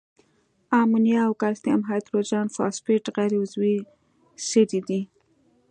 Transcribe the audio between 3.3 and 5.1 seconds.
عضوي سرې دي.